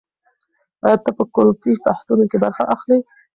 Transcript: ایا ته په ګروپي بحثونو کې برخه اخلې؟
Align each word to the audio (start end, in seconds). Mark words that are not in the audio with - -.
ایا 0.85 0.95
ته 1.03 1.09
په 1.17 1.23
ګروپي 1.33 1.71
بحثونو 1.83 2.23
کې 2.29 2.37
برخه 2.43 2.63
اخلې؟ 2.75 2.97